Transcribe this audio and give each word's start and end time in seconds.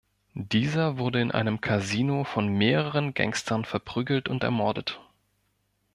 Dieser 0.33 0.97
wurde 0.97 1.21
in 1.21 1.29
einem 1.29 1.61
Casino 1.61 2.23
von 2.23 2.47
mehreren 2.47 3.13
Gangstern 3.13 3.65
verprügelt 3.65 4.29
und 4.29 4.43
ermordet. 4.43 4.99